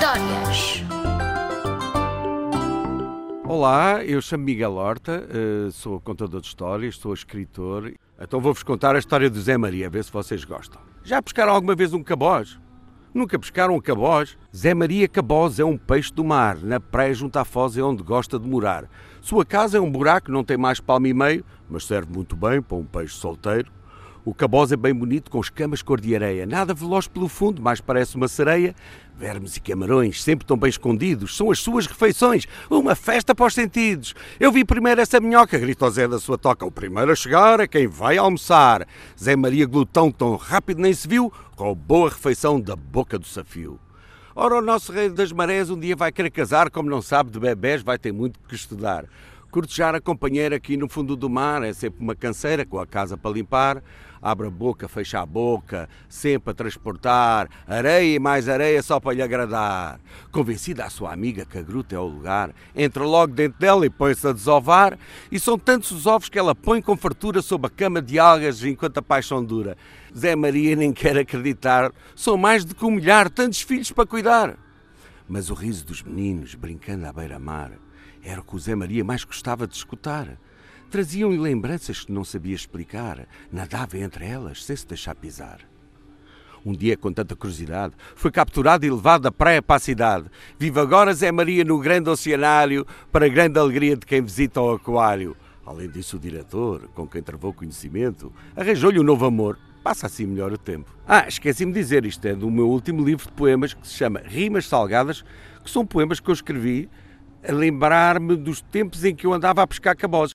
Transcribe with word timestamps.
Histórias. 0.00 0.82
Olá, 3.46 4.02
eu 4.02 4.22
chamo 4.22 4.44
Miguel 4.44 4.72
Horta, 4.72 5.28
eh, 5.28 5.70
sou 5.72 6.00
contador 6.00 6.40
de 6.40 6.46
histórias, 6.46 6.96
sou 6.96 7.12
escritor. 7.12 7.92
Então 8.18 8.40
vou-vos 8.40 8.62
contar 8.62 8.96
a 8.96 8.98
história 8.98 9.28
do 9.28 9.38
Zé 9.38 9.58
Maria, 9.58 9.88
a 9.88 9.90
ver 9.90 10.02
se 10.02 10.10
vocês 10.10 10.42
gostam. 10.42 10.80
Já 11.04 11.20
pescaram 11.20 11.52
alguma 11.52 11.74
vez 11.74 11.92
um 11.92 12.02
caboz? 12.02 12.58
Nunca 13.12 13.38
pescaram 13.38 13.74
um 13.74 13.80
caboz? 13.80 14.38
Zé 14.56 14.72
Maria 14.72 15.06
Caboz 15.06 15.60
é 15.60 15.66
um 15.66 15.76
peixe 15.76 16.10
do 16.14 16.24
mar, 16.24 16.56
na 16.62 16.80
praia 16.80 17.12
junto 17.12 17.38
à 17.38 17.44
Foz 17.44 17.76
é 17.76 17.82
onde 17.82 18.02
gosta 18.02 18.38
de 18.38 18.48
morar. 18.48 18.88
Sua 19.20 19.44
casa 19.44 19.76
é 19.76 19.80
um 19.82 19.90
buraco, 19.90 20.32
não 20.32 20.42
tem 20.42 20.56
mais 20.56 20.80
palmo 20.80 21.08
e 21.08 21.12
meio, 21.12 21.44
mas 21.68 21.84
serve 21.84 22.10
muito 22.10 22.34
bem 22.34 22.62
para 22.62 22.78
um 22.78 22.86
peixe 22.86 23.16
solteiro 23.16 23.70
o 24.22 24.34
caboz 24.34 24.70
é 24.70 24.76
bem 24.76 24.92
bonito, 24.92 25.30
com 25.30 25.40
escamas 25.40 25.80
cor 25.80 25.98
de 25.98 26.14
areia, 26.14 26.44
nada 26.44 26.74
veloz 26.74 27.08
pelo 27.08 27.26
fundo, 27.26 27.62
mais 27.62 27.80
parece 27.80 28.16
uma 28.16 28.28
sereia. 28.28 28.74
Vermes 29.16 29.56
e 29.56 29.60
camarões, 29.60 30.22
sempre 30.22 30.46
tão 30.46 30.58
bem 30.58 30.68
escondidos, 30.68 31.34
são 31.34 31.50
as 31.50 31.58
suas 31.58 31.86
refeições, 31.86 32.46
uma 32.68 32.94
festa 32.94 33.34
para 33.34 33.46
os 33.46 33.54
sentidos. 33.54 34.14
Eu 34.38 34.52
vi 34.52 34.62
primeiro 34.62 35.00
essa 35.00 35.20
minhoca, 35.20 35.58
grita 35.58 35.86
o 35.86 35.90
Zé 35.90 36.06
da 36.06 36.18
sua 36.18 36.36
toca, 36.36 36.66
o 36.66 36.70
primeiro 36.70 37.10
a 37.10 37.14
chegar 37.14 37.60
é 37.60 37.66
quem 37.66 37.86
vai 37.86 38.18
almoçar. 38.18 38.86
Zé 39.18 39.34
Maria 39.34 39.64
glutão 39.64 40.10
tão 40.12 40.36
rápido 40.36 40.82
nem 40.82 40.92
se 40.92 41.08
viu, 41.08 41.32
roubou 41.56 42.06
a 42.06 42.10
refeição 42.10 42.60
da 42.60 42.76
boca 42.76 43.18
do 43.18 43.26
safio. 43.26 43.80
Ora, 44.34 44.56
o 44.56 44.62
nosso 44.62 44.92
rei 44.92 45.08
das 45.08 45.32
marés 45.32 45.70
um 45.70 45.80
dia 45.80 45.96
vai 45.96 46.12
querer 46.12 46.30
casar, 46.30 46.70
como 46.70 46.90
não 46.90 47.00
sabe 47.00 47.30
de 47.30 47.40
bebés, 47.40 47.82
vai 47.82 47.98
ter 47.98 48.12
muito 48.12 48.38
que 48.46 48.54
estudar. 48.54 49.06
Cortejar 49.50 49.96
a 49.96 50.00
companheira 50.00 50.54
aqui 50.54 50.76
no 50.76 50.88
fundo 50.88 51.16
do 51.16 51.28
mar 51.28 51.64
é 51.64 51.72
sempre 51.72 52.00
uma 52.00 52.14
canseira 52.14 52.64
com 52.64 52.78
a 52.78 52.86
casa 52.86 53.16
para 53.16 53.32
limpar. 53.32 53.82
Abre 54.22 54.46
a 54.46 54.50
boca, 54.50 54.86
fecha 54.86 55.18
a 55.18 55.26
boca, 55.26 55.88
sempre 56.08 56.52
a 56.52 56.54
transportar 56.54 57.48
areia 57.66 58.14
e 58.14 58.18
mais 58.20 58.48
areia 58.48 58.80
só 58.80 59.00
para 59.00 59.12
lhe 59.12 59.22
agradar. 59.22 59.98
Convencida 60.30 60.84
a 60.84 60.90
sua 60.90 61.12
amiga 61.12 61.44
que 61.44 61.58
a 61.58 61.62
gruta 61.62 61.96
é 61.96 61.98
o 61.98 62.06
lugar, 62.06 62.54
entra 62.76 63.02
logo 63.02 63.34
dentro 63.34 63.58
dela 63.58 63.84
e 63.84 63.90
põe-se 63.90 64.24
a 64.28 64.32
desovar. 64.32 64.96
E 65.32 65.40
são 65.40 65.58
tantos 65.58 65.90
os 65.90 66.06
ovos 66.06 66.28
que 66.28 66.38
ela 66.38 66.54
põe 66.54 66.80
com 66.80 66.96
fartura 66.96 67.42
sob 67.42 67.66
a 67.66 67.70
cama 67.70 68.00
de 68.00 68.20
algas 68.20 68.62
enquanto 68.62 68.98
a 68.98 69.02
paixão 69.02 69.44
dura. 69.44 69.76
Zé 70.16 70.36
Maria 70.36 70.76
nem 70.76 70.92
quer 70.92 71.18
acreditar, 71.18 71.90
são 72.14 72.36
mais 72.36 72.64
de 72.64 72.72
que 72.72 72.84
um 72.84 72.92
milhar, 72.92 73.28
tantos 73.28 73.62
filhos 73.62 73.90
para 73.90 74.06
cuidar. 74.06 74.56
Mas 75.28 75.50
o 75.50 75.54
riso 75.54 75.84
dos 75.84 76.04
meninos 76.04 76.54
brincando 76.54 77.04
à 77.08 77.12
beira-mar 77.12 77.72
era 78.22 78.40
o 78.40 78.44
que 78.44 78.54
o 78.54 78.58
Zé 78.58 78.74
Maria 78.74 79.04
mais 79.04 79.24
gostava 79.24 79.66
de 79.66 79.74
escutar. 79.74 80.38
Traziam-lhe 80.90 81.38
lembranças 81.38 82.04
que 82.04 82.12
não 82.12 82.24
sabia 82.24 82.54
explicar. 82.54 83.26
Nadava 83.52 83.98
entre 83.98 84.26
elas 84.26 84.64
sem 84.64 84.76
se 84.76 84.86
deixar 84.86 85.14
pisar. 85.14 85.60
Um 86.64 86.72
dia, 86.72 86.96
com 86.96 87.10
tanta 87.10 87.34
curiosidade, 87.34 87.94
foi 88.14 88.30
capturado 88.30 88.84
e 88.84 88.90
levado 88.90 89.22
da 89.22 89.32
praia 89.32 89.62
para 89.62 89.76
a 89.76 89.80
cidade. 89.80 90.26
Vive 90.58 90.78
agora 90.78 91.14
Zé 91.14 91.32
Maria 91.32 91.64
no 91.64 91.78
grande 91.78 92.10
oceanário, 92.10 92.86
para 93.10 93.28
grande 93.28 93.58
alegria 93.58 93.96
de 93.96 94.04
quem 94.04 94.20
visita 94.20 94.60
o 94.60 94.72
aquário. 94.72 95.34
Além 95.64 95.88
disso, 95.88 96.16
o 96.16 96.20
diretor, 96.20 96.88
com 96.88 97.06
quem 97.06 97.22
travou 97.22 97.54
conhecimento, 97.54 98.32
arranjou-lhe 98.54 99.00
um 99.00 99.04
novo 99.04 99.24
amor. 99.24 99.58
Passa 99.82 100.06
assim 100.06 100.26
melhor 100.26 100.52
o 100.52 100.58
tempo. 100.58 100.94
Ah, 101.08 101.26
esqueci-me 101.26 101.72
de 101.72 101.78
dizer, 101.78 102.04
isto 102.04 102.26
é 102.26 102.34
do 102.34 102.50
meu 102.50 102.68
último 102.68 103.02
livro 103.02 103.26
de 103.26 103.32
poemas 103.32 103.72
que 103.72 103.86
se 103.88 103.94
chama 103.94 104.20
Rimas 104.22 104.66
Salgadas, 104.66 105.24
que 105.64 105.70
são 105.70 105.86
poemas 105.86 106.20
que 106.20 106.28
eu 106.28 106.34
escrevi 106.34 106.90
a 107.46 107.52
lembrar-me 107.52 108.36
dos 108.36 108.60
tempos 108.60 109.04
em 109.04 109.14
que 109.14 109.26
eu 109.26 109.32
andava 109.32 109.62
a 109.62 109.66
pescar 109.66 109.96
cabozes. 109.96 110.28